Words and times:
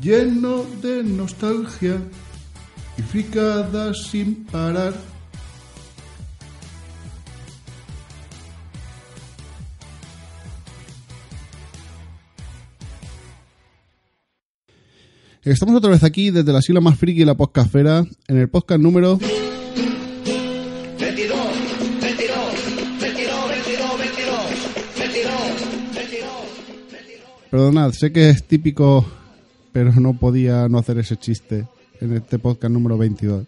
lleno 0.00 0.64
de 0.82 1.02
nostalgia 1.02 1.98
y 2.96 3.02
fricadas 3.02 4.06
sin 4.10 4.46
parar. 4.46 4.94
Estamos 15.42 15.74
otra 15.74 15.90
vez 15.90 16.04
aquí 16.04 16.30
desde 16.30 16.52
la 16.52 16.60
sigla 16.60 16.80
más 16.80 16.98
friki 16.98 17.20
de 17.20 17.26
la 17.26 17.34
podcastfera 17.34 18.04
en 18.28 18.36
el 18.36 18.48
podcast 18.50 18.80
número 18.80 19.16
22, 19.16 19.40
22, 20.98 21.38
22, 22.00 22.38
22, 23.00 23.48
22, 23.98 23.98
22, 24.98 25.32
22. 25.94 27.24
Perdonad, 27.50 27.92
sé 27.92 28.12
que 28.12 28.28
es 28.30 28.46
típico, 28.46 29.06
pero 29.72 29.92
no 29.92 30.14
podía 30.14 30.68
no 30.68 30.78
hacer 30.78 30.98
ese 30.98 31.16
chiste 31.16 31.66
en 32.00 32.16
este 32.16 32.38
podcast 32.38 32.72
número 32.72 32.98
22. 32.98 33.46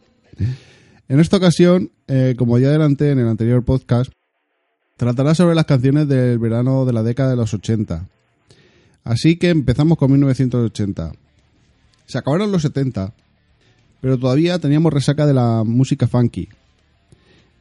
En 1.09 1.21
esta 1.21 1.37
ocasión, 1.37 1.91
eh, 2.09 2.35
como 2.39 2.59
ya 2.59 2.69
adelanté 2.69 3.11
en 3.11 3.19
el 3.19 3.29
anterior 3.29 3.65
podcast, 3.65 4.13
tratará 4.97 5.35
sobre 5.35 5.55
las 5.55 5.67
canciones 5.67 6.09
del 6.09 6.39
verano 6.39 6.85
de 6.85 6.93
la 6.93 7.03
década 7.03 7.31
de 7.31 7.37
los 7.37 7.53
80. 7.53 8.09
Así 9.05 9.37
que 9.37 9.51
empezamos 9.51 9.99
con 9.99 10.13
1980. 10.13 11.13
Se 12.07 12.19
acabaron 12.19 12.53
los 12.53 12.63
70, 12.63 13.13
pero 14.01 14.19
todavía 14.19 14.59
teníamos 14.59 14.93
resaca 14.93 15.27
de 15.27 15.35
la 15.35 15.65
música 15.65 16.07
funky. 16.07 16.49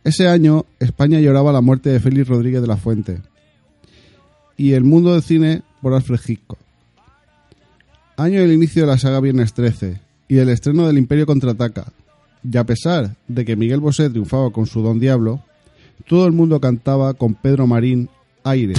Ese 0.03 0.27
año, 0.27 0.65
España 0.79 1.19
lloraba 1.19 1.51
la 1.51 1.61
muerte 1.61 1.89
de 1.89 1.99
Félix 1.99 2.27
Rodríguez 2.27 2.61
de 2.61 2.67
la 2.67 2.77
Fuente 2.77 3.21
y 4.57 4.73
el 4.73 4.83
mundo 4.83 5.13
del 5.13 5.23
cine 5.23 5.63
por 5.81 5.93
Alfred 5.93 6.19
Hitchcock. 6.25 6.60
Año 8.21 8.41
del 8.41 8.53
inicio 8.53 8.83
de 8.83 8.87
la 8.87 8.99
saga 8.99 9.19
Viernes 9.19 9.51
13 9.51 9.99
y 10.27 10.35
del 10.35 10.49
estreno 10.49 10.85
del 10.85 10.99
Imperio 10.99 11.25
Contraataca. 11.25 11.91
Y 12.43 12.55
a 12.55 12.63
pesar 12.63 13.15
de 13.27 13.45
que 13.45 13.55
Miguel 13.55 13.79
Bosé 13.79 14.11
triunfaba 14.11 14.51
con 14.51 14.67
su 14.67 14.83
Don 14.83 14.99
Diablo, 14.99 15.43
todo 16.07 16.27
el 16.27 16.31
mundo 16.31 16.61
cantaba 16.61 17.15
con 17.15 17.33
Pedro 17.33 17.65
Marín 17.65 18.09
Aire. 18.43 18.75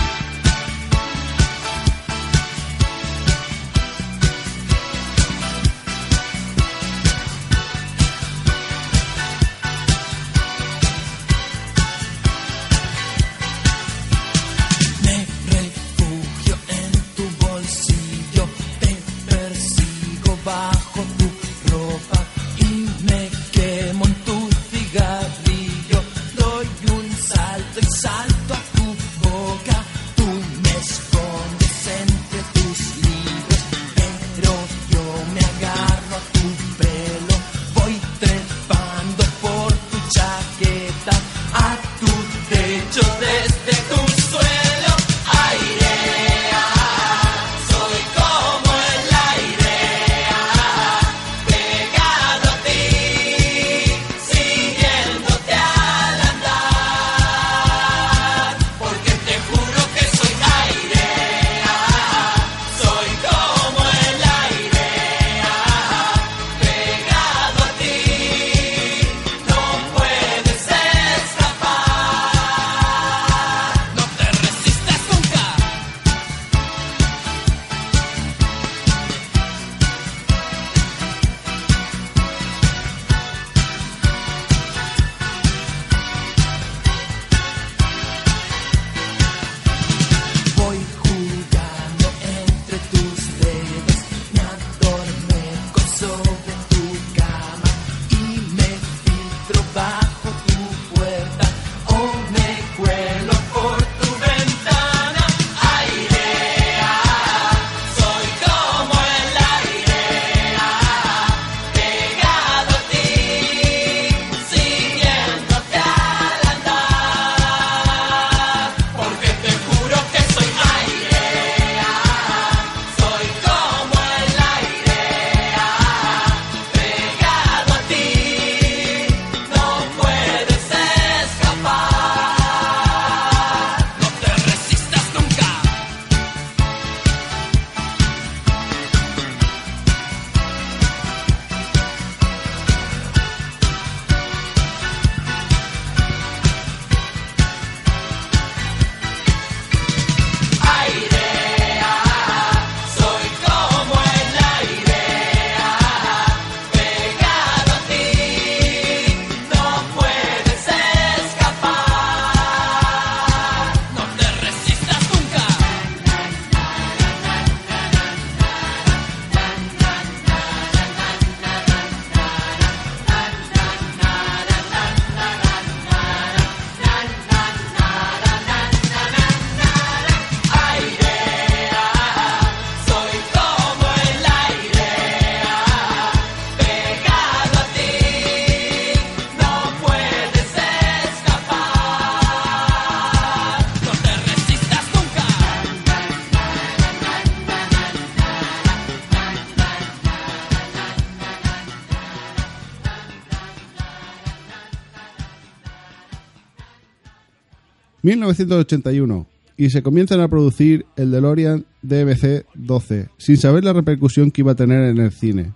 1981 208.02 209.26
y 209.56 209.70
se 209.70 209.82
comienzan 209.82 210.20
a 210.20 210.28
producir 210.28 210.86
el 210.96 211.10
DeLorean 211.10 211.64
DBC-12 211.84 213.08
sin 213.18 213.36
saber 213.36 213.64
la 213.64 213.72
repercusión 213.72 214.30
que 214.30 214.40
iba 214.40 214.52
a 214.52 214.56
tener 214.56 214.84
en 214.84 214.98
el 214.98 215.12
cine. 215.12 215.52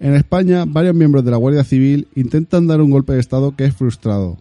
En 0.00 0.14
España, 0.14 0.64
varios 0.66 0.94
miembros 0.94 1.24
de 1.24 1.30
la 1.30 1.36
Guardia 1.36 1.64
Civil 1.64 2.08
intentan 2.14 2.66
dar 2.66 2.80
un 2.80 2.90
golpe 2.90 3.12
de 3.12 3.20
Estado 3.20 3.54
que 3.56 3.64
es 3.64 3.74
frustrado. 3.74 4.38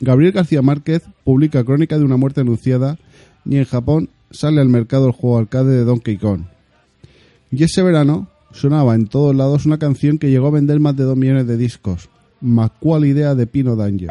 Gabriel 0.00 0.32
García 0.32 0.62
Márquez 0.62 1.02
publica 1.24 1.62
Crónica 1.62 1.98
de 1.98 2.04
una 2.04 2.16
muerte 2.16 2.40
anunciada 2.40 2.98
y 3.44 3.56
en 3.56 3.64
Japón 3.64 4.08
sale 4.30 4.60
al 4.60 4.68
mercado 4.68 5.06
el 5.06 5.12
juego 5.12 5.38
arcade 5.38 5.76
de 5.76 5.84
Donkey 5.84 6.16
Kong. 6.16 6.44
Y 7.50 7.64
ese 7.64 7.82
verano 7.82 8.28
sonaba 8.52 8.94
en 8.94 9.06
todos 9.06 9.34
lados 9.34 9.66
una 9.66 9.78
canción 9.78 10.18
que 10.18 10.30
llegó 10.30 10.46
a 10.46 10.52
vender 10.52 10.80
más 10.80 10.96
de 10.96 11.04
2 11.04 11.16
millones 11.16 11.46
de 11.46 11.56
discos. 11.56 12.08
Más 12.40 12.70
cuál 12.80 13.04
idea 13.04 13.34
de 13.34 13.46
Pino 13.46 13.76
Danger. 13.76 14.10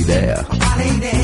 Idea, 0.00 0.46
Quale 0.48 0.86
idea? 0.86 1.19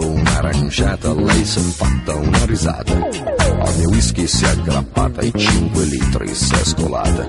Versato 0.00 0.06
un'aranciata, 0.06 1.14
lei 1.14 1.44
s'è 1.44 1.60
fatta 1.60 2.14
una 2.14 2.44
risata, 2.46 2.92
al 2.92 3.76
mio 3.76 3.88
whisky 3.90 4.26
si 4.26 4.44
è 4.44 4.48
aggrappata, 4.48 5.20
i 5.22 5.32
5 5.36 5.84
litri 5.84 6.34
si 6.34 6.54
è 6.54 6.64
scolata, 6.64 7.26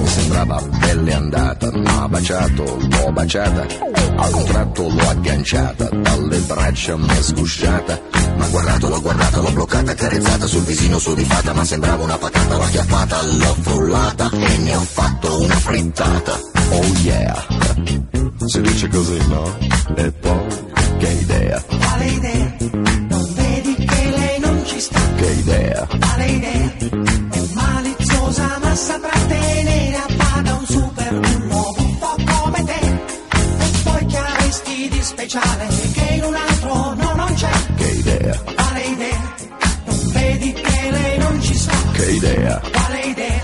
mi 0.00 0.06
sembrava 0.06 0.62
pelle 0.80 1.12
andata, 1.12 1.70
m'ha 1.72 2.08
baciato, 2.08 2.78
l'ho 2.80 3.12
baciata, 3.12 3.66
a 4.16 4.28
un 4.28 4.44
tratto 4.44 4.88
l'ho 4.88 5.08
agganciata, 5.08 5.88
dalle 5.90 6.38
braccia 6.38 6.96
m'è 6.96 7.22
sgusciata, 7.22 8.00
ma 8.36 8.46
guardato, 8.48 8.88
l'ho 8.88 9.00
guardata, 9.00 9.40
l'ho 9.40 9.50
bloccata, 9.50 9.90
accarezzata 9.92 10.46
sul 10.46 10.62
visino 10.62 10.98
sudifata, 10.98 11.52
ma 11.52 11.64
sembrava 11.64 12.02
una 12.02 12.18
patata, 12.18 12.56
l'ho 12.56 12.62
acchiappata, 12.62 13.22
l'ho 13.22 13.56
frullata 13.60 14.30
e 14.30 14.56
ne 14.58 14.76
ho 14.76 14.80
fatto 14.80 15.42
una 15.42 15.56
frittata. 15.56 16.40
Oh 16.70 16.84
yeah, 17.02 17.46
si 18.46 18.60
dice 18.60 18.88
così, 18.88 19.18
no? 19.28 19.56
E 19.94 20.10
poi, 20.12 20.46
che 20.98 21.08
idea, 21.10 21.62
Quale 21.94 22.10
idea? 22.10 22.54
Non 23.08 23.34
vedi 23.34 23.74
che 23.76 24.10
lei 24.16 24.38
non 24.40 24.62
ci 24.66 24.80
sta. 24.80 24.98
che 25.14 25.26
idea, 25.30 25.86
Quale 25.86 26.26
idea? 26.26 26.72
È 27.30 27.40
maliziosa 27.54 28.58
ma 28.60 28.74
saprà 28.74 29.18
tenere 29.28 29.96
a 29.96 30.06
bada 30.16 30.54
un 30.56 30.66
super 30.66 31.20
bullo 31.20 31.74
buffo 31.76 32.16
come 32.26 32.64
te. 32.64 32.80
E 32.80 33.70
poi 33.84 34.06
che 34.06 34.16
avresti 34.16 34.88
di 34.88 35.02
speciale 35.02 35.66
che 35.92 36.14
in 36.14 36.24
un 36.24 36.34
altro 36.34 36.94
no 36.94 37.12
non 37.14 37.34
c'è. 37.34 37.50
che 37.76 37.88
idea, 37.90 38.42
Quale 38.42 38.80
idea? 38.82 39.34
Non 39.84 40.10
vedi 40.12 40.52
che 40.52 40.90
lei 40.90 41.18
non 41.18 41.40
ci 41.42 41.54
sta. 41.54 41.76
che 41.92 42.10
idea, 42.10 42.60
Quale 42.72 43.00
idea? 43.02 43.43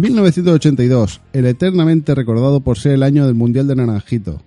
1982, 0.00 1.22
el 1.32 1.46
eternamente 1.46 2.14
recordado 2.14 2.60
por 2.60 2.78
ser 2.78 2.92
el 2.92 3.02
año 3.02 3.24
del 3.24 3.34
Mundial 3.34 3.66
de 3.66 3.76
Naranjito. 3.76 4.42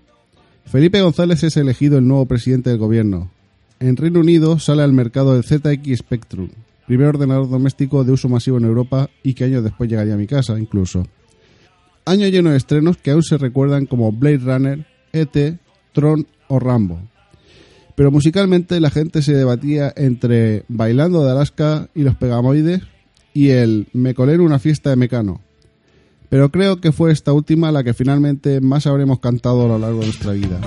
Felipe 0.66 1.02
González 1.02 1.44
es 1.44 1.58
elegido 1.58 1.98
el 1.98 2.08
nuevo 2.08 2.28
presidente 2.28 2.70
del 2.70 2.78
gobierno. 2.78 3.32
En 3.80 3.98
Reino 3.98 4.20
Unido 4.20 4.60
sale 4.60 4.84
al 4.84 4.94
mercado 4.94 5.36
el 5.36 5.44
ZX 5.44 5.98
Spectrum, 5.98 6.50
primer 6.86 7.08
ordenador 7.08 7.50
doméstico 7.50 8.04
de 8.04 8.12
uso 8.12 8.30
masivo 8.30 8.58
en 8.58 8.66
Europa 8.66 9.10
y 9.24 9.34
que 9.34 9.46
años 9.46 9.64
después 9.64 9.90
llegaría 9.90 10.14
a 10.14 10.18
mi 10.18 10.28
casa 10.28 10.60
incluso. 10.60 11.08
Año 12.06 12.28
lleno 12.28 12.52
de 12.52 12.58
estrenos 12.58 12.98
que 12.98 13.12
aún 13.12 13.24
se 13.24 13.38
recuerdan 13.38 13.88
como 13.88 14.12
Blade 14.12 14.38
Runner, 14.38 14.86
ET, 15.14 15.58
Tron 15.94 16.28
o 16.48 16.60
Rambo. 16.60 17.00
Pero 17.96 18.12
musicalmente 18.12 18.80
la 18.80 18.92
gente 18.92 19.24
se 19.24 19.34
debatía 19.34 19.92
entre 19.96 20.64
Bailando 20.68 21.24
de 21.24 21.32
Alaska 21.32 21.90
y 21.96 22.04
los 22.04 22.16
Pegamoides 22.16 22.82
y 23.40 23.52
el 23.52 23.88
Me 23.94 24.14
colé 24.14 24.38
una 24.38 24.60
fiesta 24.60 24.90
de 24.90 24.98
Mecano. 24.98 25.40
Pero 26.28 26.52
creo 26.52 26.82
que 26.82 26.92
fue 26.92 27.14
esta 27.14 27.32
última 27.32 27.72
la 27.72 27.86
que 27.86 27.94
finalmente 27.94 28.60
más 28.60 28.86
habremos 28.86 29.22
cantado 29.22 29.64
a 29.64 29.68
lo 29.70 29.80
largo 29.80 30.02
de 30.02 30.08
nuestra 30.08 30.34
vida. 30.34 30.60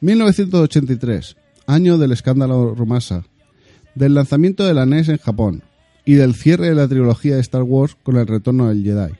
1983, 0.00 1.36
año 1.66 1.98
del 1.98 2.12
escándalo 2.12 2.74
Rumasa, 2.74 3.24
del 3.94 4.14
lanzamiento 4.14 4.64
de 4.64 4.72
la 4.72 4.86
NES 4.86 5.10
en 5.10 5.18
Japón 5.18 5.62
y 6.06 6.14
del 6.14 6.34
cierre 6.34 6.70
de 6.70 6.74
la 6.74 6.88
trilogía 6.88 7.34
de 7.34 7.42
Star 7.42 7.64
Wars 7.64 7.98
con 8.02 8.16
el 8.16 8.26
retorno 8.26 8.70
del 8.70 8.82
Jedi. 8.82 9.12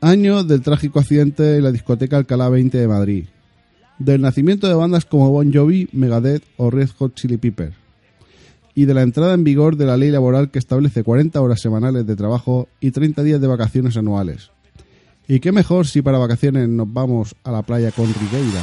Año 0.00 0.42
del 0.42 0.62
trágico 0.62 1.00
accidente 1.00 1.56
en 1.56 1.64
la 1.64 1.72
discoteca 1.72 2.16
Alcalá 2.16 2.48
20 2.48 2.78
de 2.78 2.88
Madrid. 2.88 3.24
Del 3.98 4.22
nacimiento 4.22 4.68
de 4.68 4.74
bandas 4.74 5.04
como 5.04 5.30
Bon 5.30 5.52
Jovi, 5.52 5.90
Megadeth 5.92 6.42
o 6.56 6.70
Red 6.70 6.88
Hot 6.96 7.14
Chili 7.14 7.36
Peppers. 7.36 7.74
Y 8.74 8.86
de 8.86 8.94
la 8.94 9.02
entrada 9.02 9.34
en 9.34 9.44
vigor 9.44 9.76
de 9.76 9.84
la 9.84 9.98
ley 9.98 10.10
laboral 10.10 10.50
que 10.50 10.58
establece 10.58 11.02
40 11.02 11.38
horas 11.42 11.60
semanales 11.60 12.06
de 12.06 12.16
trabajo 12.16 12.68
y 12.80 12.90
30 12.90 13.22
días 13.22 13.40
de 13.40 13.46
vacaciones 13.48 13.98
anuales. 13.98 14.50
Y 15.28 15.40
qué 15.40 15.52
mejor 15.52 15.86
si 15.86 16.00
para 16.00 16.16
vacaciones 16.18 16.68
nos 16.70 16.90
vamos 16.90 17.34
a 17.44 17.52
la 17.52 17.62
playa 17.62 17.90
con 17.90 18.06
Rigueira. 18.06 18.62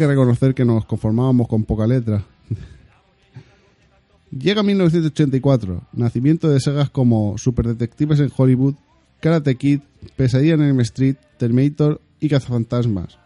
Que 0.00 0.06
reconocer 0.06 0.54
que 0.54 0.64
nos 0.64 0.86
conformábamos 0.86 1.46
con 1.46 1.64
poca 1.64 1.86
letra. 1.86 2.24
Llega 4.30 4.62
1984, 4.62 5.82
nacimiento 5.92 6.48
de 6.48 6.58
sagas 6.58 6.88
como 6.88 7.36
Super 7.36 7.66
Detectives 7.68 8.18
en 8.20 8.32
Hollywood, 8.34 8.76
Karate 9.20 9.56
Kid, 9.56 9.80
Pesadilla 10.16 10.54
en 10.54 10.62
Elm 10.62 10.80
Street, 10.80 11.16
Terminator 11.36 12.00
y 12.18 12.30
Cazafantasmas. 12.30 13.18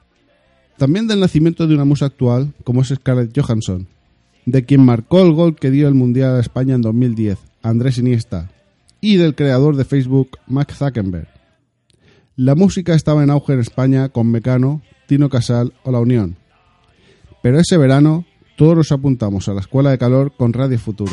También 0.77 1.07
del 1.07 1.21
nacimiento 1.21 1.69
de 1.69 1.77
una 1.77 1.85
musa 1.85 2.07
actual 2.07 2.53
como 2.65 2.83
es 2.83 2.89
Scarlett 2.89 3.39
Johansson, 3.39 3.87
de 4.45 4.65
quien 4.65 4.85
marcó 4.85 5.23
el 5.23 5.33
gol 5.33 5.55
que 5.55 5.71
dio 5.71 5.87
el 5.87 5.95
Mundial 5.95 6.35
a 6.35 6.41
España 6.41 6.75
en 6.75 6.83
2010, 6.83 7.39
Andrés 7.63 7.99
Iniesta, 7.99 8.51
y 9.01 9.17
del 9.17 9.37
creador 9.37 9.77
de 9.77 9.85
Facebook, 9.85 10.39
Mark 10.49 10.73
Zuckerberg. 10.73 11.29
La 12.35 12.57
música 12.57 12.95
estaba 12.95 13.23
en 13.23 13.31
auge 13.31 13.53
en 13.53 13.61
España 13.61 14.09
con 14.09 14.29
Mecano, 14.29 14.83
Tino 15.07 15.29
Casal 15.29 15.73
o 15.85 15.93
La 15.93 16.01
Unión. 16.01 16.37
Pero 17.45 17.61
ese 17.61 17.77
verano 17.77 18.25
todos 18.57 18.75
nos 18.75 18.91
apuntamos 18.91 19.51
a 19.51 19.53
la 19.53 19.61
Escuela 19.61 19.91
de 19.91 19.99
Calor 19.99 20.33
con 20.35 20.55
Radio 20.55 20.79
Futura. 20.79 21.13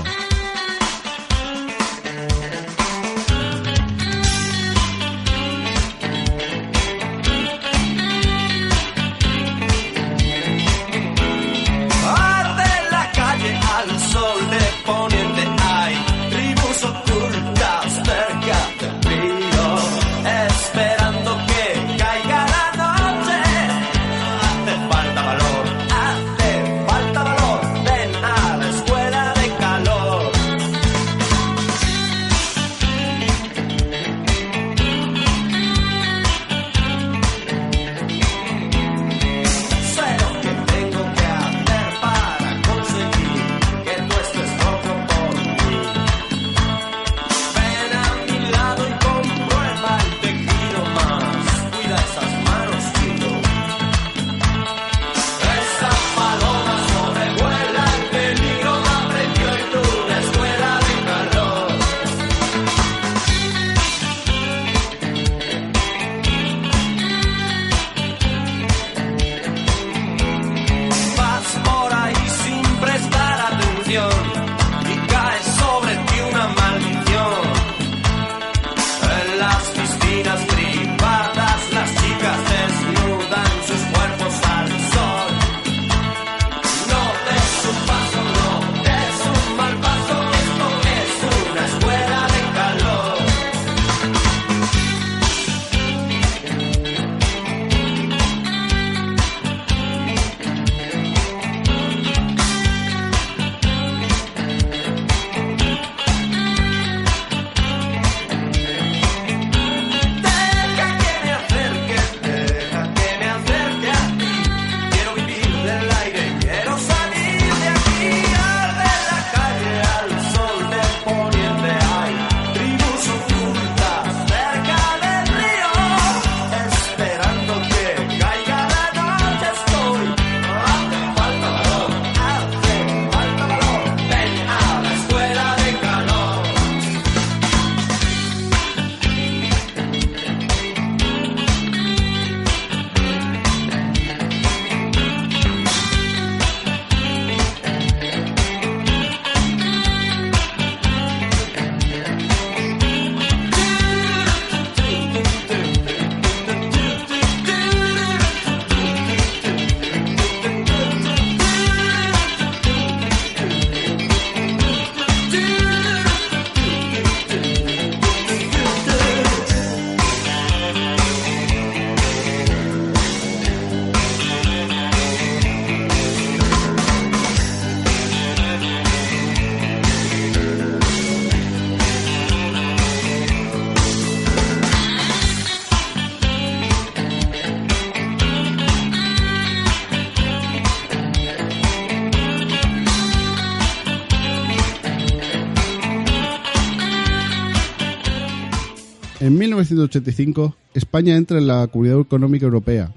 1985, 199.81 200.55
España 200.73 201.15
entra 201.15 201.37
en 201.37 201.47
la 201.47 201.67
Comunidad 201.67 201.99
Económica 201.99 202.45
Europea. 202.45 202.93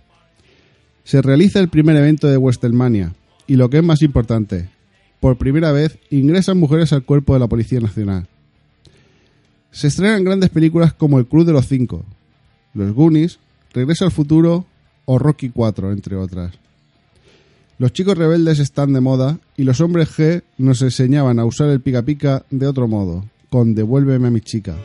Se 1.04 1.22
realiza 1.22 1.60
el 1.60 1.68
primer 1.68 1.96
evento 1.96 2.28
de 2.28 2.36
Westelmania 2.36 3.14
y 3.46 3.56
lo 3.56 3.70
que 3.70 3.78
es 3.78 3.84
más 3.84 4.02
importante, 4.02 4.68
por 5.20 5.38
primera 5.38 5.72
vez 5.72 5.98
ingresan 6.10 6.58
mujeres 6.58 6.92
al 6.92 7.04
cuerpo 7.04 7.34
de 7.34 7.40
la 7.40 7.48
Policía 7.48 7.80
Nacional. 7.80 8.26
Se 9.70 9.88
estrenan 9.88 10.24
grandes 10.24 10.50
películas 10.50 10.92
como 10.92 11.18
El 11.18 11.26
Club 11.26 11.46
de 11.46 11.52
los 11.52 11.66
Cinco, 11.66 12.04
Los 12.74 12.92
Goonies, 12.92 13.38
Regreso 13.72 14.04
al 14.04 14.12
Futuro 14.12 14.66
o 15.04 15.18
Rocky 15.18 15.50
4, 15.50 15.92
entre 15.92 16.16
otras. 16.16 16.52
Los 17.78 17.92
chicos 17.92 18.16
rebeldes 18.16 18.60
están 18.60 18.92
de 18.92 19.00
moda 19.00 19.40
y 19.56 19.64
los 19.64 19.80
hombres 19.80 20.16
G 20.16 20.42
nos 20.58 20.80
enseñaban 20.82 21.38
a 21.38 21.44
usar 21.44 21.70
el 21.70 21.80
pica 21.80 22.02
pica 22.02 22.44
de 22.50 22.66
otro 22.66 22.86
modo, 22.86 23.24
con 23.50 23.74
Devuélveme 23.74 24.28
a 24.28 24.30
mi 24.30 24.40
chica. 24.40 24.76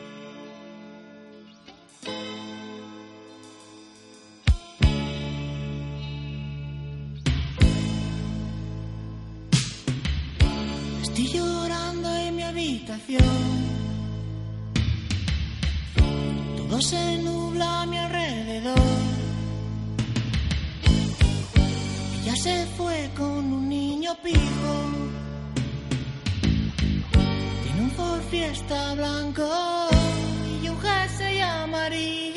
Estoy 11.12 11.26
llorando 11.26 12.08
en 12.14 12.36
mi 12.36 12.42
habitación. 12.44 13.24
Todo 16.56 16.80
se 16.80 17.18
nubla 17.18 17.82
a 17.82 17.86
mi 17.86 17.98
alrededor. 17.98 18.78
Ella 22.22 22.36
se 22.36 22.64
fue 22.76 23.10
con 23.16 23.52
un 23.52 23.68
niño 23.68 24.16
pijo. 24.22 24.74
Tiene 27.64 27.82
un 27.82 27.90
Ford 27.90 28.22
Fiesta 28.30 28.94
blanco 28.94 29.50
y 30.62 30.68
un 30.68 30.78
jersey 30.80 31.40
amarillo. 31.40 32.29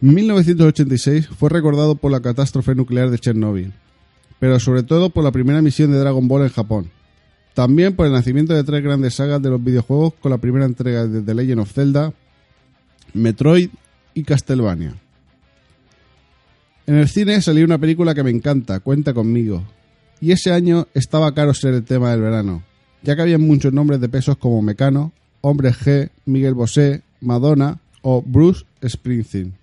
1986 0.00 1.28
fue 1.28 1.50
recordado 1.50 1.94
por 1.94 2.10
la 2.10 2.20
catástrofe 2.20 2.74
nuclear 2.74 3.10
de 3.10 3.18
Chernóbil, 3.18 3.74
pero 4.38 4.58
sobre 4.58 4.82
todo 4.82 5.10
por 5.10 5.22
la 5.22 5.30
primera 5.30 5.60
misión 5.60 5.92
de 5.92 5.98
Dragon 5.98 6.26
Ball 6.26 6.44
en 6.44 6.48
Japón. 6.48 6.90
También 7.52 7.94
por 7.94 8.06
el 8.06 8.12
nacimiento 8.12 8.54
de 8.54 8.64
tres 8.64 8.82
grandes 8.82 9.14
sagas 9.14 9.42
de 9.42 9.50
los 9.50 9.62
videojuegos 9.62 10.14
con 10.14 10.30
la 10.30 10.38
primera 10.38 10.64
entrega 10.64 11.06
de 11.06 11.20
The 11.20 11.34
Legend 11.34 11.60
of 11.60 11.72
Zelda, 11.72 12.14
Metroid 13.12 13.68
y 14.14 14.22
Castlevania. 14.22 14.94
En 16.86 16.94
el 16.94 17.08
cine 17.08 17.42
salió 17.42 17.66
una 17.66 17.78
película 17.78 18.14
que 18.14 18.22
me 18.22 18.30
encanta, 18.30 18.80
Cuenta 18.80 19.12
conmigo. 19.12 19.64
Y 20.18 20.32
ese 20.32 20.50
año 20.50 20.86
estaba 20.94 21.34
caro 21.34 21.52
ser 21.52 21.74
el 21.74 21.84
tema 21.84 22.10
del 22.10 22.22
verano, 22.22 22.62
ya 23.02 23.16
que 23.16 23.22
había 23.22 23.38
muchos 23.38 23.72
nombres 23.72 24.00
de 24.00 24.08
pesos 24.08 24.38
como 24.38 24.62
Mecano, 24.62 25.12
Hombre 25.42 25.72
G, 25.72 26.08
Miguel 26.24 26.54
Bosé, 26.54 27.02
Madonna 27.20 27.80
o 28.00 28.22
Bruce 28.22 28.64
Springsteen. 28.86 29.59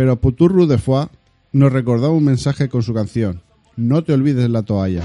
Pero 0.00 0.16
Puturru 0.16 0.64
de 0.64 0.78
Foix 0.78 1.10
nos 1.52 1.70
recordaba 1.70 2.14
un 2.14 2.24
mensaje 2.24 2.70
con 2.70 2.82
su 2.82 2.94
canción, 2.94 3.42
No 3.76 4.02
te 4.02 4.14
olvides 4.14 4.48
la 4.48 4.62
toalla. 4.62 5.02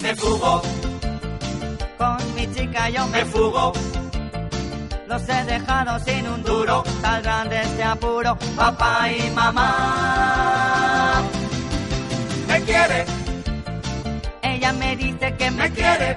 Me 0.00 0.14
fugo, 0.16 0.62
Con 1.98 2.34
mi 2.34 2.46
chica 2.54 2.88
yo 2.88 3.06
me 3.08 3.18
me 3.18 3.24
fugo, 3.26 3.72
los 5.06 5.28
he 5.28 5.44
dejado 5.44 5.98
sin 6.00 6.26
un 6.28 6.42
duro. 6.42 6.82
Saldrán 7.00 7.48
de 7.48 7.62
este 7.62 7.82
apuro. 7.82 8.36
Papá 8.56 9.10
y 9.10 9.30
mamá. 9.30 11.22
Me 12.48 12.60
quiere, 12.62 13.04
Ella 14.42 14.72
me 14.72 14.96
dice 14.96 15.34
que 15.36 15.50
me 15.50 15.62
me 15.64 15.70
quiere. 15.72 16.16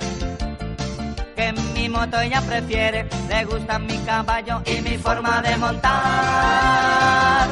que 1.35 1.53
mi 1.73 1.89
moto 1.89 2.19
ella 2.19 2.41
prefiere. 2.41 3.07
Le 3.29 3.45
gusta 3.45 3.79
mi 3.79 3.97
caballo 3.99 4.61
y 4.65 4.81
mi 4.81 4.97
forma 4.97 5.41
de 5.41 5.57
montar. 5.57 7.47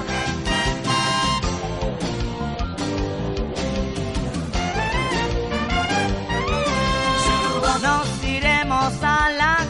Nos 7.82 8.24
iremos 8.24 8.93
a 9.04 9.30
la 9.32 9.64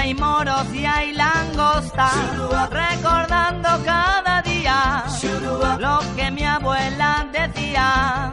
hay 0.00 0.14
moros 0.14 0.66
y 0.72 0.86
hay 0.86 1.12
langosta, 1.12 2.10
recordando 2.70 3.68
cada 3.84 4.40
día 4.40 5.04
lo 5.78 6.00
que 6.16 6.30
mi 6.30 6.44
abuela 6.44 7.26
decía. 7.32 8.30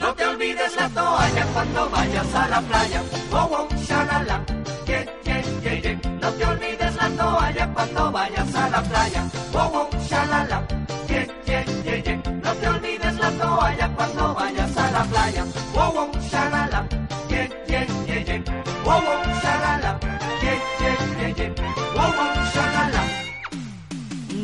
No 0.00 0.12
te 0.14 0.26
olvides 0.26 0.74
la 0.76 0.88
toalla 0.88 1.46
cuando 1.54 1.88
vayas 1.90 2.34
a 2.34 2.48
la 2.48 2.60
playa. 2.62 3.02
Wow, 3.30 3.48
wow, 3.48 3.68
shalala. 3.86 4.40
Yeah, 4.86 5.04
yeah, 5.24 5.80
yeah. 5.80 6.00
No 6.20 6.32
te 6.32 6.44
olvides 6.44 6.96
la 6.96 7.08
toalla 7.10 7.72
cuando 7.72 8.10
vayas 8.10 8.54
a 8.54 8.68
la 8.70 8.82
playa. 8.82 9.22
Wow, 9.52 9.70
wow, 9.70 9.88
shalala. 10.08 10.69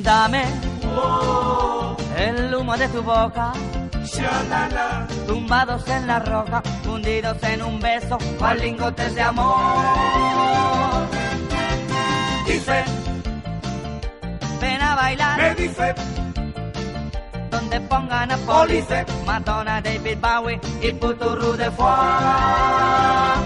Dame 0.07 0.45
Oh, 0.97 1.97
el 2.17 2.55
humo 2.55 2.77
de 2.77 2.89
tu 2.89 3.03
boca, 3.03 3.53
tumbados 5.27 5.87
en 5.89 6.07
la 6.07 6.21
roca, 6.21 6.63
hundidos 6.89 7.43
en 7.43 7.63
un 7.63 7.81
beso, 7.81 8.17
cual 8.39 8.61
lingotes 8.61 9.17
de 9.17 9.21
amor. 9.21 11.09
Dice, 12.47 12.85
Ven 14.61 14.81
a 14.81 14.95
me 14.95 15.03
bailar 15.03 15.57
dice, 15.57 15.95
donde 17.51 17.81
pongan 17.81 18.31
a 18.31 18.37
Police, 18.37 19.05
Madonna, 19.27 19.83
David 19.83 20.19
Bowie 20.21 20.61
y 20.83 20.93
Puturru 20.93 21.57
de 21.57 21.69
Foix. 21.73 23.37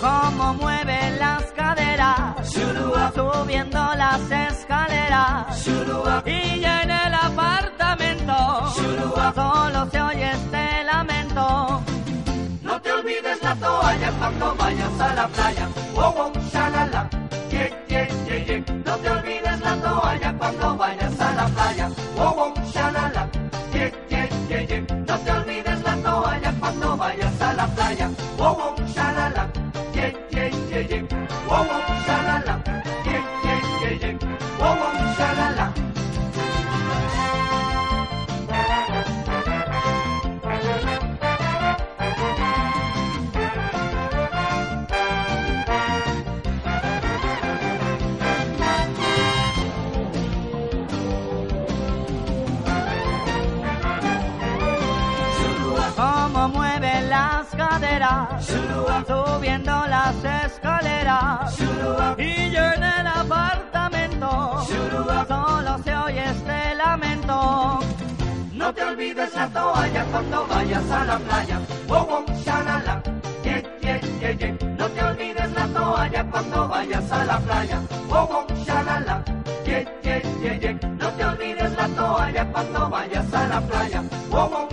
Cómo 0.00 0.54
mueve 0.54 1.16
las 1.18 1.44
caderas, 1.52 2.52
subiendo 3.14 3.94
las 3.94 4.20
escaleras. 4.30 5.66
Y 6.26 6.60
ya 6.60 6.82
en 6.82 6.90
el 6.90 7.14
apartamento, 7.14 8.72
solo 8.74 9.88
se 9.90 10.00
oye 10.00 10.30
este 10.32 10.84
lamento. 10.84 11.80
No 12.62 12.80
te 12.80 12.92
olvides 12.92 13.42
la 13.42 13.54
toalla 13.54 14.10
cuando 14.18 14.54
vayas 14.56 15.00
a 15.00 15.14
la 15.14 15.28
playa. 15.28 15.68
Wow, 15.94 16.12
wow, 16.12 16.32
shalala. 16.52 17.08
Yeah, 17.50 17.70
yeah, 17.88 18.08
yeah, 18.26 18.44
yeah. 18.46 18.64
No 18.84 18.96
te 18.96 19.10
olvides 19.10 19.60
la 19.60 19.76
toalla 19.76 20.38
cuando 20.38 20.76
vayas 20.76 21.20
a 21.20 21.32
la 21.32 21.46
playa. 21.46 21.90
Wow, 22.16 22.34
wow, 22.36 22.54
shalala. 22.72 23.28
Yeah, 23.72 23.90
yeah, 24.10 24.28
yeah, 24.48 24.60
yeah. 24.62 24.80
No 25.06 25.18
te 25.18 25.30
olvides 25.32 25.82
la 25.82 25.96
toalla 25.96 26.52
cuando 26.60 26.96
vayas 26.96 27.40
a 27.40 27.52
la 27.54 27.66
playa. 27.68 28.10
Wow, 28.36 28.56
wow, 28.56 28.77
olvides 68.98 69.32
la 69.32 69.48
toalla 69.48 70.04
cuando 70.10 70.46
vayas 70.48 70.90
a 70.90 71.04
la 71.04 71.18
playa. 71.18 71.60
Wow, 71.86 72.06
wow, 72.08 72.24
shalala. 72.44 73.00
Yeah, 73.44 73.62
yeah, 73.80 74.00
yeah, 74.20 74.32
yeah. 74.40 74.56
No 74.76 74.88
te 74.88 75.02
olvides 75.04 75.52
la 75.52 75.66
toalla 75.68 76.24
cuando 76.30 76.68
vayas 76.68 77.12
a 77.12 77.24
la 77.24 77.38
playa. 77.38 77.80
Wow, 78.08 78.26
wow, 78.28 78.46
shalala. 78.66 79.24
Yeah, 79.64 79.84
yeah, 80.02 80.22
yeah, 80.42 80.58
yeah. 80.60 80.72
No 80.98 81.10
te 81.12 81.24
olvides 81.24 81.76
la 81.76 81.88
toalla 81.88 82.44
cuando 82.52 82.90
vayas 82.90 83.32
a 83.32 83.46
la 83.46 83.60
playa. 83.60 84.02
Wow, 84.30 84.50
wow, 84.50 84.67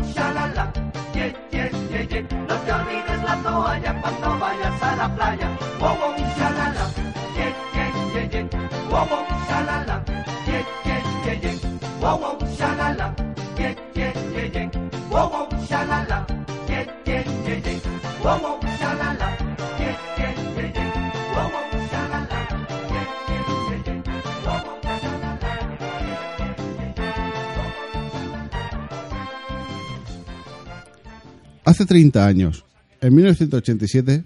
Hace 31.76 31.88
30 31.88 32.26
años, 32.26 32.64
en 33.02 33.14
1987, 33.14 34.24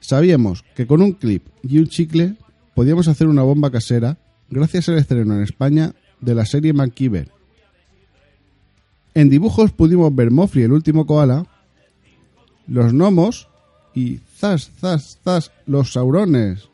sabíamos 0.00 0.64
que 0.74 0.86
con 0.86 1.02
un 1.02 1.12
clip 1.12 1.44
y 1.62 1.76
un 1.76 1.88
chicle 1.88 2.36
podíamos 2.74 3.06
hacer 3.06 3.26
una 3.26 3.42
bomba 3.42 3.70
casera 3.70 4.16
gracias 4.48 4.88
al 4.88 4.96
estreno 4.96 5.34
en 5.34 5.42
España 5.42 5.92
de 6.22 6.34
la 6.34 6.46
serie 6.46 6.72
MacGyver. 6.72 7.28
En 9.12 9.28
dibujos 9.28 9.72
pudimos 9.72 10.14
ver 10.14 10.30
Mofri 10.30 10.62
el 10.62 10.72
último 10.72 11.04
koala, 11.04 11.46
los 12.66 12.94
gnomos 12.94 13.50
y 13.94 14.20
zas, 14.38 14.70
zas, 14.80 15.18
zas, 15.22 15.52
los 15.66 15.92
saurones. 15.92 16.70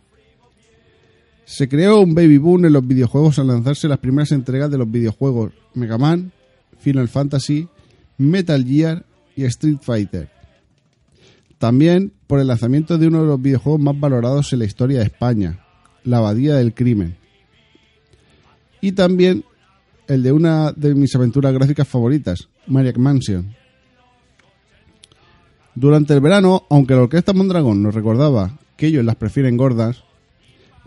Se 1.46 1.68
creó 1.68 2.00
un 2.00 2.14
baby 2.14 2.38
boom 2.38 2.66
en 2.66 2.74
los 2.74 2.86
videojuegos 2.86 3.40
al 3.40 3.48
lanzarse 3.48 3.88
las 3.88 3.98
primeras 3.98 4.30
entregas 4.30 4.70
de 4.70 4.78
los 4.78 4.88
videojuegos 4.88 5.50
Mega 5.74 5.98
Man, 5.98 6.30
Final 6.78 7.08
Fantasy, 7.08 7.66
Metal 8.18 8.64
Gear 8.64 9.04
y 9.36 9.44
Street 9.44 9.78
Fighter. 9.80 10.28
También 11.58 12.12
por 12.26 12.40
el 12.40 12.48
lanzamiento 12.48 12.98
de 12.98 13.06
uno 13.06 13.22
de 13.22 13.28
los 13.28 13.40
videojuegos 13.40 13.80
más 13.80 13.98
valorados 13.98 14.52
en 14.52 14.58
la 14.58 14.64
historia 14.64 14.98
de 14.98 15.04
España, 15.04 15.64
La 16.02 16.18
Abadía 16.18 16.56
del 16.56 16.74
Crimen. 16.74 17.16
Y 18.80 18.92
también 18.92 19.44
el 20.08 20.22
de 20.22 20.32
una 20.32 20.72
de 20.72 20.94
mis 20.94 21.14
aventuras 21.14 21.52
gráficas 21.52 21.88
favoritas, 21.88 22.48
Maniac 22.66 22.98
Mansion. 22.98 23.54
Durante 25.74 26.14
el 26.14 26.20
verano, 26.20 26.64
aunque 26.70 26.94
la 26.94 27.02
Orquesta 27.02 27.32
Mondragón 27.32 27.82
nos 27.82 27.94
recordaba 27.94 28.58
que 28.76 28.86
ellos 28.86 29.04
las 29.04 29.16
prefieren 29.16 29.56
gordas, 29.56 30.04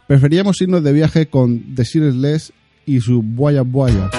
preferíamos 0.07 0.62
irnos 0.62 0.83
de 0.83 0.93
viaje 0.93 1.27
con 1.27 1.75
The 1.75 1.85
Series 1.85 2.15
Les 2.15 2.53
y 2.85 2.99
su 3.01 3.21
Buaya 3.21 3.62
Buaya. 3.62 4.09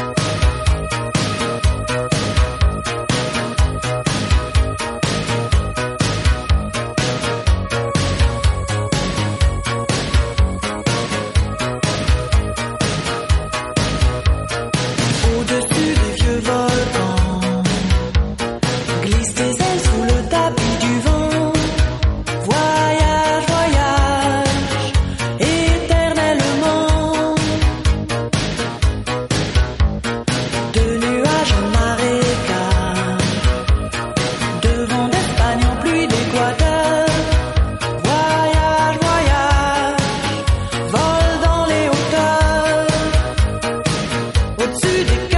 to 44.78 45.04
the 45.04 45.29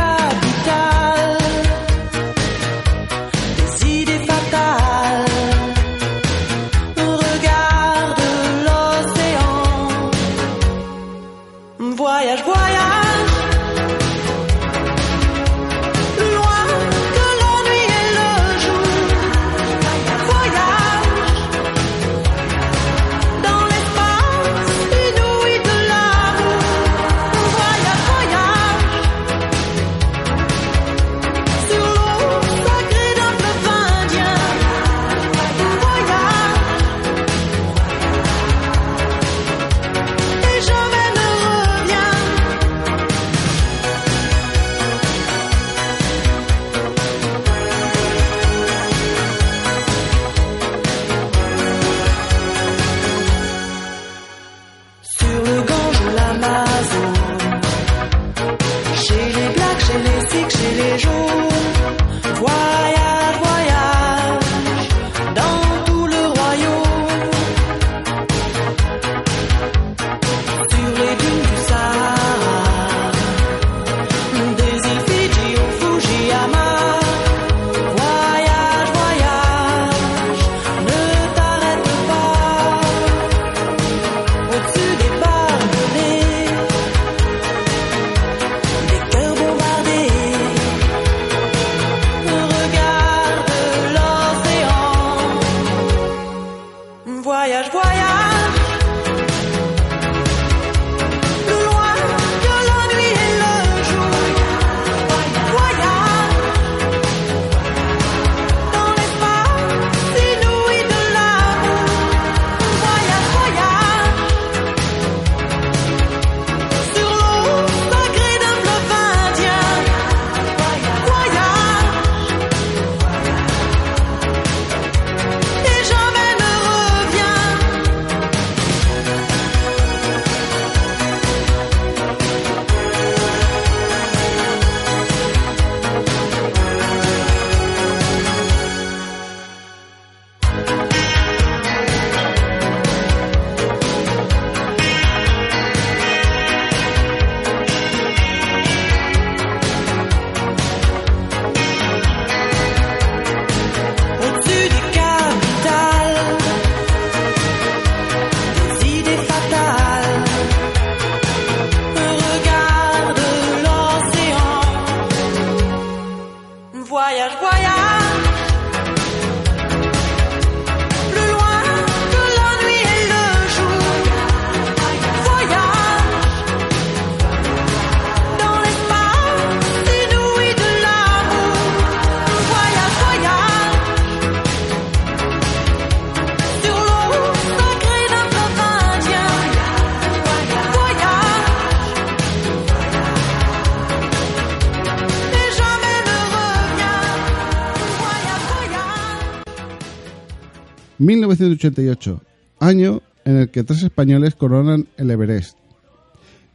1988, 201.03 202.22
año 202.61 203.03
en 203.24 203.36
el 203.36 203.50
que 203.50 203.64
tres 203.64 203.82
españoles 203.82 204.36
coronan 204.36 204.86
el 204.96 205.11
Everest 205.11 205.59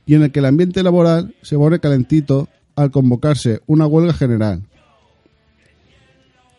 y 0.06 0.16
en 0.16 0.24
el 0.24 0.32
que 0.32 0.40
el 0.40 0.46
ambiente 0.46 0.84
laboral 0.84 1.36
se 1.42 1.58
pone 1.58 1.82
calentito 1.82 2.48
al 2.76 2.90
convocarse 2.90 3.62
una 3.68 3.88
huelga 3.88 4.14
general. 4.14 4.64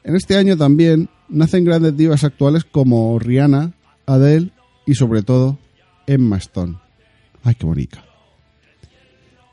En 0.05 0.17
este 0.17 0.37
año 0.37 0.55
también 0.57 1.09
nacen 1.31 1.65
grandes 1.65 1.97
divas 1.97 2.25
actuales 2.25 2.65
como 2.65 3.19
Rihanna, 3.19 3.73
Adele 4.05 4.53
y 4.85 4.95
sobre 4.95 5.23
todo 5.23 5.59
Emma 6.07 6.37
Stone. 6.37 6.77
¡Ay, 7.43 7.55
qué 7.55 7.65
bonita! 7.65 8.05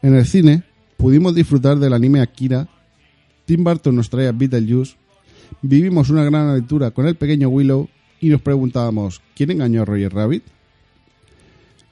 En 0.01 0.13
el 0.13 0.25
cine 0.25 0.63
pudimos 0.97 1.36
disfrutar 1.36 1.79
del 1.79 1.93
anime 1.93 2.19
Akira, 2.19 2.67
Tim 3.45 3.63
Burton 3.63 3.95
nos 3.95 4.09
trae 4.09 4.27
a 4.27 4.33
Beetlejuice, 4.33 4.97
vivimos 5.61 6.09
una 6.09 6.25
gran 6.25 6.49
aventura 6.49 6.91
con 6.91 7.07
el 7.07 7.15
pequeño 7.15 7.47
Willow 7.47 7.88
y 8.26 8.30
nos 8.30 8.41
preguntábamos, 8.41 9.21
¿quién 9.36 9.51
engañó 9.51 9.84
a 9.84 9.86
Roger 9.86 10.11
Rabbit? 10.11 10.43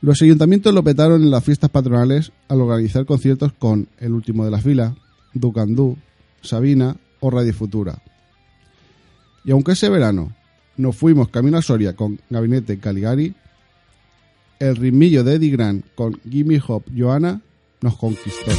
Los 0.02 0.20
ayuntamientos 0.24 0.74
lo 0.74 0.84
petaron 0.84 1.22
en 1.22 1.30
las 1.30 1.44
fiestas 1.44 1.70
patronales 1.70 2.32
al 2.48 2.60
organizar 2.60 3.06
conciertos 3.06 3.54
con 3.54 3.88
El 4.00 4.14
Último 4.14 4.44
de 4.44 4.50
la 4.50 4.60
Fila, 4.60 4.96
Ducandú, 5.36 5.96
Sabina 6.42 6.98
o 7.20 7.30
Radio 7.30 7.54
Futura. 7.54 8.02
Y 9.46 9.52
aunque 9.52 9.74
ese 9.74 9.90
verano 9.90 10.36
nos 10.76 10.96
fuimos 10.96 11.30
camino 11.30 11.60
a 11.60 11.62
Soria 11.62 11.96
con 11.96 12.20
Gabinete 12.32 12.80
Caligari, 12.80 13.36
el 14.58 14.76
ritmillo 14.76 15.24
de 15.24 15.36
Eddie 15.36 15.52
Grant 15.52 15.86
con 15.94 16.20
Gimme 16.28 16.60
Hop 16.68 16.86
Johanna 16.98 17.42
nos 17.80 17.96
conquistó. 17.96 18.50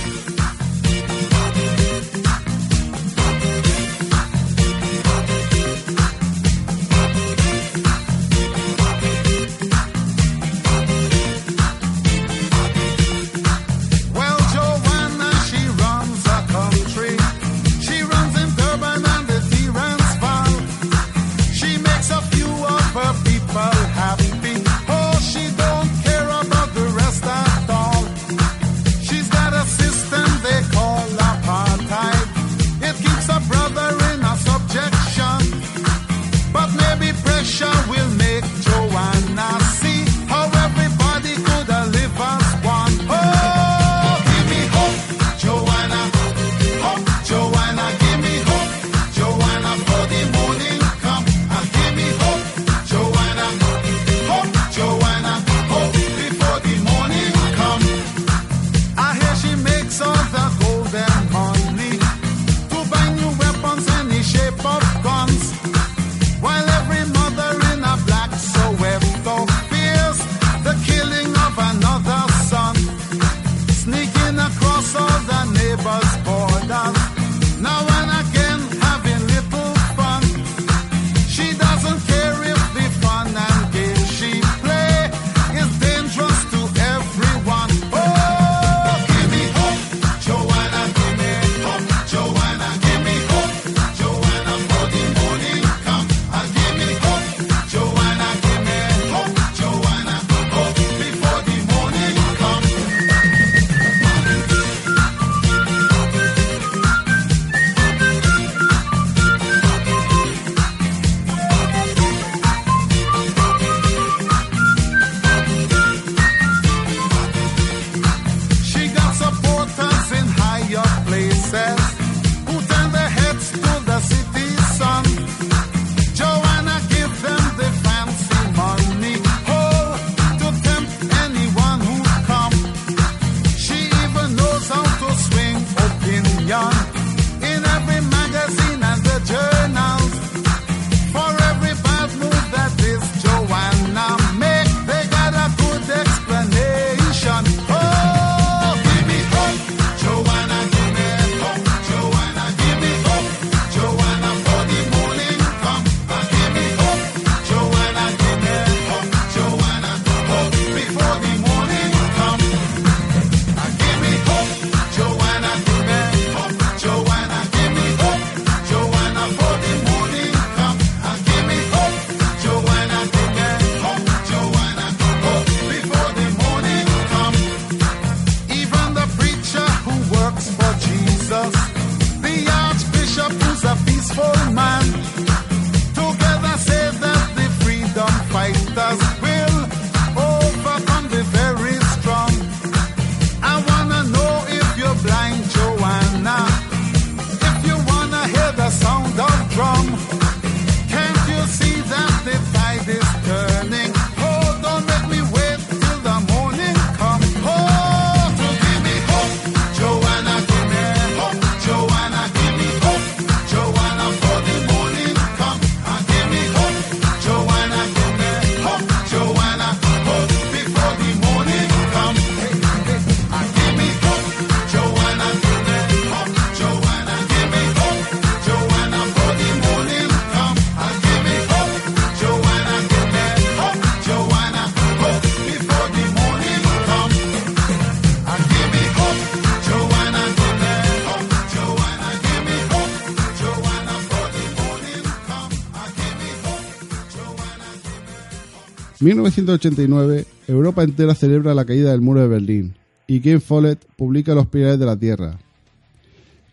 1989, 249.05 250.25
Europa 250.49 250.83
entera 250.83 251.15
celebra 251.15 251.53
la 251.53 251.67
caída 251.67 251.91
del 251.91 252.01
muro 252.01 252.21
de 252.21 252.29
Berlín 252.29 252.75
y 253.07 253.21
Ken 253.21 253.43
Follett 253.43 253.85
publica 253.97 254.35
Los 254.35 254.47
Pilares 254.47 254.79
de 254.79 254.87
la 254.87 254.97
Tierra. 254.97 255.39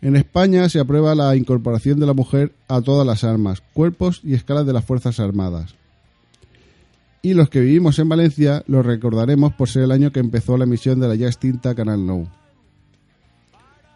En 0.01 0.17
España 0.17 0.67
se 0.67 0.81
aprueba 0.81 1.15
la 1.15 1.33
incorporación 1.37 2.01
de 2.01 2.07
la 2.07 2.13
mujer 2.13 2.51
a 2.67 2.81
todas 2.81 3.07
las 3.07 3.23
armas, 3.23 3.63
cuerpos 3.73 4.19
y 4.25 4.33
escalas 4.33 4.65
de 4.65 4.73
las 4.73 4.83
Fuerzas 4.83 5.21
Armadas. 5.21 5.75
Y 7.21 7.35
los 7.35 7.49
que 7.49 7.61
vivimos 7.61 7.99
en 7.99 8.09
Valencia 8.09 8.65
los 8.67 8.85
recordaremos 8.85 9.53
por 9.53 9.69
ser 9.69 9.83
el 9.83 9.91
año 9.91 10.11
que 10.11 10.19
empezó 10.19 10.57
la 10.57 10.65
emisión 10.65 10.99
de 10.99 11.07
la 11.07 11.15
ya 11.15 11.27
extinta 11.27 11.73
Canal 11.73 12.05
Now. 12.05 12.27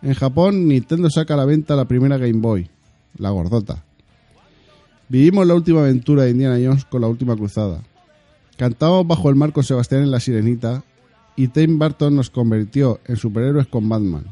En 0.02 0.14
Japón, 0.14 0.70
Nintendo 0.70 1.10
saca 1.10 1.34
a 1.34 1.38
la 1.38 1.46
venta 1.46 1.76
la 1.76 1.90
primera 1.90 2.18
Game 2.18 2.40
Boy, 2.40 2.70
la 3.18 3.32
gordota. 3.32 3.84
Vivimos 5.10 5.46
la 5.46 5.56
última 5.56 5.82
aventura 5.82 6.24
de 6.24 6.32
Indiana 6.32 6.58
Jones 6.64 6.86
con 6.86 7.02
la 7.02 7.08
última 7.10 7.36
cruzada. 7.36 7.82
Cantamos 8.58 9.06
bajo 9.08 9.30
el 9.30 9.36
mar 9.36 9.52
con 9.52 9.64
Sebastián 9.64 10.04
en 10.04 10.12
La 10.12 10.20
Sirenita 10.20 10.84
y 11.36 11.50
Tim 11.50 11.78
Burton 11.78 12.16
nos 12.16 12.30
convirtió 12.30 13.00
en 13.06 13.18
superhéroes 13.18 13.68
con 13.68 13.90
Batman. 13.90 14.26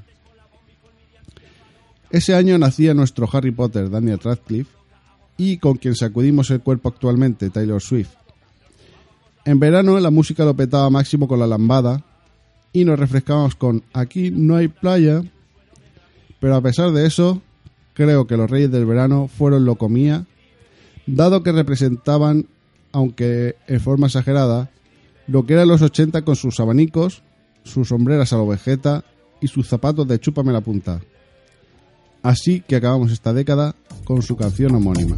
Ese 2.09 2.35
año 2.35 2.57
nacía 2.57 2.93
nuestro 2.93 3.27
Harry 3.31 3.51
Potter, 3.51 3.89
Daniel 3.89 4.19
Radcliffe, 4.19 4.71
y 5.35 5.57
con 5.57 5.77
quien 5.77 5.95
sacudimos 5.95 6.51
el 6.51 6.61
cuerpo 6.61 6.89
actualmente, 6.89 7.49
Taylor 7.49 7.81
Swift. 7.81 8.11
En 9.45 9.59
verano 9.59 9.99
la 9.99 10.11
música 10.11 10.45
lo 10.45 10.55
petaba 10.55 10.89
máximo 10.89 11.27
con 11.27 11.39
la 11.39 11.47
lambada 11.47 12.05
y 12.71 12.85
nos 12.85 12.99
refrescábamos 12.99 13.55
con 13.55 13.83
Aquí 13.93 14.31
no 14.31 14.55
hay 14.55 14.67
playa. 14.67 15.23
Pero 16.39 16.55
a 16.55 16.61
pesar 16.61 16.91
de 16.91 17.05
eso, 17.05 17.41
creo 17.93 18.27
que 18.27 18.37
los 18.37 18.49
Reyes 18.49 18.71
del 18.71 18.85
Verano 18.85 19.27
fueron 19.27 19.65
Locomía, 19.65 20.25
dado 21.05 21.43
que 21.43 21.51
representaban, 21.51 22.47
aunque 22.93 23.57
en 23.67 23.81
forma 23.81 24.07
exagerada, 24.07 24.69
lo 25.27 25.45
que 25.45 25.53
eran 25.53 25.67
los 25.67 25.81
80 25.81 26.21
con 26.21 26.35
sus 26.35 26.59
abanicos, 26.59 27.23
sus 27.63 27.89
sombreras 27.89 28.31
a 28.31 28.37
lo 28.37 28.47
vegeta 28.47 29.03
y 29.41 29.47
sus 29.47 29.67
zapatos 29.67 30.07
de 30.07 30.19
chúpame 30.19 30.53
la 30.53 30.61
punta. 30.61 31.01
Así 32.21 32.61
que 32.61 32.77
acabamos 32.77 33.11
esta 33.11 33.33
década 33.33 33.75
con 34.05 34.21
su 34.21 34.37
canción 34.37 34.75
homónima. 34.75 35.17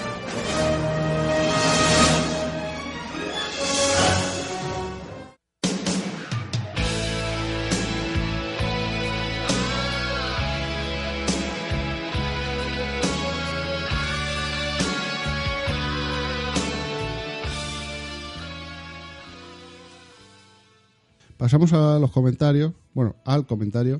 Pasamos 21.41 21.73
a 21.73 21.97
los 21.97 22.11
comentarios. 22.11 22.71
Bueno, 22.93 23.15
al 23.25 23.47
comentario. 23.47 23.99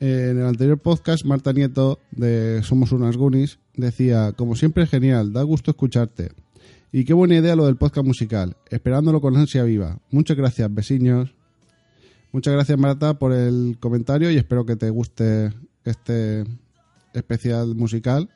En 0.00 0.40
el 0.40 0.44
anterior 0.44 0.76
podcast, 0.76 1.24
Marta 1.24 1.52
Nieto 1.52 2.00
de 2.10 2.64
Somos 2.64 2.90
unas 2.90 3.16
Goonies 3.16 3.60
decía: 3.76 4.32
Como 4.32 4.56
siempre, 4.56 4.84
genial, 4.88 5.32
da 5.32 5.44
gusto 5.44 5.70
escucharte. 5.70 6.32
Y 6.90 7.04
qué 7.04 7.14
buena 7.14 7.36
idea 7.36 7.54
lo 7.54 7.66
del 7.66 7.76
podcast 7.76 8.04
musical. 8.04 8.56
Esperándolo 8.70 9.20
con 9.20 9.36
ansia 9.36 9.62
viva. 9.62 10.00
Muchas 10.10 10.36
gracias, 10.36 10.74
vecinos. 10.74 11.32
Muchas 12.32 12.54
gracias, 12.54 12.76
Marta, 12.76 13.20
por 13.20 13.32
el 13.32 13.76
comentario 13.78 14.28
y 14.32 14.36
espero 14.36 14.66
que 14.66 14.74
te 14.74 14.90
guste 14.90 15.52
este 15.84 16.42
especial 17.12 17.76
musical. 17.76 18.30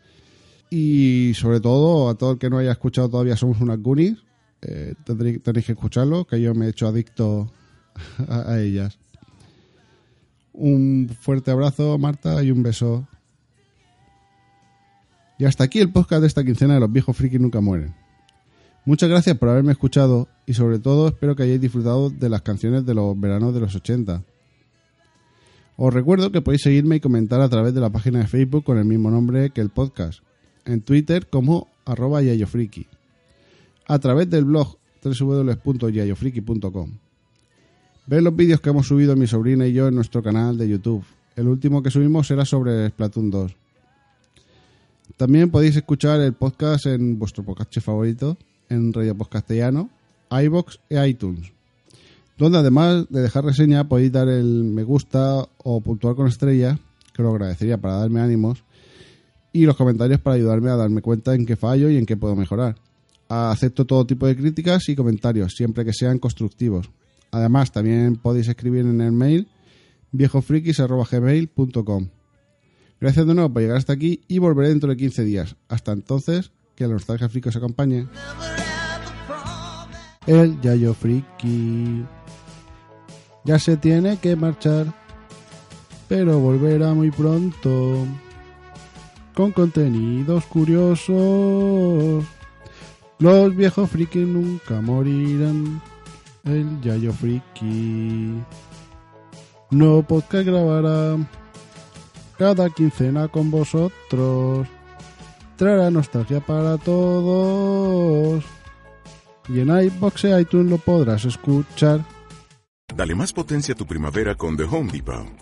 Y 0.71 1.33
sobre 1.35 1.59
todo, 1.59 2.09
a 2.09 2.15
todo 2.15 2.31
el 2.31 2.39
que 2.39 2.51
no 2.51 2.59
haya 2.59 2.71
escuchado 2.71 3.09
todavía 3.09 3.37
Somos 3.37 3.61
unas 3.61 3.81
Goonies, 3.81 4.19
eh, 4.61 4.95
tendréis, 5.05 5.43
tenéis 5.43 5.67
que 5.67 5.73
escucharlo, 5.73 6.25
que 6.25 6.41
yo 6.41 6.55
me 6.55 6.67
he 6.67 6.69
hecho 6.69 6.87
adicto 6.87 7.53
a, 8.29 8.61
ellas. 8.61 8.99
Un 10.53 11.11
fuerte 11.21 11.51
abrazo, 11.51 11.97
Marta, 11.99 12.43
y 12.43 12.51
un 12.51 12.63
beso. 12.63 13.07
Y 15.39 15.45
hasta 15.45 15.65
aquí 15.65 15.81
el 15.81 15.91
podcast 15.91 16.21
de 16.21 16.29
esta 16.29 16.45
quincena 16.45 16.75
de 16.75 16.81
los 16.81 16.93
viejos 16.93 17.17
frikis 17.17 17.41
nunca 17.41 17.61
mueren. 17.61 17.95
Muchas 18.85 19.09
gracias 19.09 19.39
por 19.39 19.49
haberme 19.49 19.73
escuchado 19.73 20.29
y 20.45 20.55
sobre 20.55 20.79
todo 20.79 21.09
espero 21.09 21.37
que 21.37 21.45
hayáis 21.45 21.61
disfrutado 21.61 22.11
de 22.11 22.29
las 22.29 22.43
canciones 22.43 22.85
de 22.85 22.95
los 22.95 23.19
veranos 23.19 23.55
de 23.55 23.61
los 23.61 23.75
80. 23.75 24.25
Os 25.77 25.95
recuerdo 25.95 26.33
que 26.33 26.43
podéis 26.43 26.63
seguirme 26.63 26.97
y 26.97 27.01
comentar 27.01 27.41
a 27.41 27.49
través 27.49 27.75
de 27.75 27.81
la 27.81 27.91
página 27.91 28.19
de 28.19 28.27
Facebook 28.27 28.65
con 28.65 28.79
el 28.79 28.85
mismo 28.85 29.11
nombre 29.11 29.51
que 29.51 29.61
el 29.61 29.71
podcast, 29.71 30.21
en 30.65 30.83
Twitter 30.83 31.29
como 31.29 31.69
arroba 31.85 32.23
yayofriki, 32.23 32.87
a 33.87 33.99
través 33.99 34.29
del 34.29 34.45
blog 34.45 34.77
www.yayofriki.com. 35.03 37.02
Ver 38.05 38.21
los 38.23 38.35
vídeos 38.35 38.61
que 38.61 38.71
hemos 38.71 38.89
subido 38.89 39.15
mi 39.15 39.29
sobrina 39.29 39.65
y 39.65 39.73
yo 39.73 39.87
en 39.87 39.95
nuestro 39.95 40.25
canal 40.25 40.59
de 40.59 40.69
YouTube. 40.69 41.05
El 41.37 41.47
último 41.47 41.85
que 41.85 41.91
subimos 41.91 42.29
era 42.33 42.45
sobre 42.45 42.89
Splatoon 42.89 43.31
2. 43.31 43.55
También 45.17 45.51
podéis 45.51 45.77
escuchar 45.77 46.21
el 46.21 46.33
podcast 46.33 46.87
en 46.87 47.17
vuestro 47.21 47.45
podcast 47.45 47.79
favorito, 47.81 48.37
en 48.69 48.93
Radio 48.93 49.17
Post 49.17 49.31
Castellano, 49.31 49.89
iBox 50.31 50.81
e 50.91 51.07
iTunes. 51.07 51.53
Donde 52.37 52.59
además 52.59 53.07
de 53.09 53.23
dejar 53.23 53.45
reseña 53.45 53.89
podéis 53.89 54.11
dar 54.11 54.29
el 54.29 54.65
me 54.65 54.83
gusta 54.83 55.47
o 55.59 55.81
puntuar 55.81 56.17
con 56.17 56.27
estrella, 56.27 56.81
que 57.15 57.23
lo 57.23 57.31
agradecería 57.31 57.79
para 57.79 57.99
darme 57.99 58.21
ánimos, 58.21 58.65
y 59.53 59.65
los 59.65 59.77
comentarios 59.77 60.21
para 60.21 60.35
ayudarme 60.35 60.71
a 60.71 60.77
darme 60.77 61.03
cuenta 61.03 61.37
en 61.37 61.47
qué 61.47 61.55
fallo 61.55 61.89
y 61.89 61.99
en 61.99 62.07
qué 62.07 62.17
puedo 62.17 62.35
mejorar. 62.35 62.75
Acepto 63.29 63.85
todo 63.85 64.05
tipo 64.05 64.27
de 64.27 64.37
críticas 64.37 64.89
y 64.89 64.97
comentarios, 64.97 65.53
siempre 65.55 65.85
que 65.85 65.93
sean 65.93 66.19
constructivos. 66.19 66.91
Además, 67.33 67.73
también 67.73 68.17
podéis 68.17 68.47
escribir 68.49 68.87
en 68.87 69.01
el 69.01 69.13
mail 69.13 69.49
viejofrikis.gmail.com 70.13 72.09
Gracias 73.01 73.27
de 73.27 73.35
nuevo 73.35 73.53
por 73.53 73.63
llegar 73.63 73.79
hasta 73.79 73.95
aquí 73.95 74.21
y 74.29 74.39
volveré 74.39 74.69
dentro 74.69 74.89
de 74.91 74.97
15 74.97 75.25
días. 75.25 75.57
Hasta 75.69 75.91
entonces, 75.91 76.53
que 76.77 76.87
la 76.87 76.93
nostalgia 76.93 77.29
friki 77.29 77.49
os 77.49 77.57
acompañe. 77.57 78.07
El 80.25 80.61
Yayo 80.61 80.95
Friki 80.95 82.05
ya 83.45 83.59
se 83.59 83.77
tiene 83.77 84.19
que 84.19 84.37
marchar, 84.37 84.95
pero 86.09 86.39
volverá 86.39 86.95
muy 86.95 87.11
pronto 87.11 88.07
con 89.35 89.51
contenidos 89.51 90.45
curiosos. 90.45 92.25
Los 93.19 93.57
viejos 93.57 93.91
friki 93.91 94.21
nunca 94.21 94.81
morirán. 94.81 95.83
El 96.45 96.81
Yayo 96.81 97.13
Friki. 97.13 98.43
No 99.71 100.03
podcast 100.03 100.47
grabará 100.47 101.17
cada 102.39 102.69
quincena 102.71 103.29
con 103.29 103.51
vosotros. 103.51 104.67
Traerá 105.57 105.91
nostalgia 105.91 106.41
para 106.41 106.79
todos. 106.79 108.45
Y 109.49 109.61
en 109.61 109.69
iBox 109.69 110.25
e 110.25 110.41
iTunes 110.41 110.71
lo 110.71 110.79
podrás 110.79 111.25
escuchar. 111.25 112.05
Dale 112.95 113.15
más 113.15 113.33
potencia 113.33 113.75
a 113.75 113.77
tu 113.77 113.87
primavera 113.87 114.35
con 114.35 114.57
The 114.57 114.65
Home 114.65 114.93
Depot. 114.93 115.42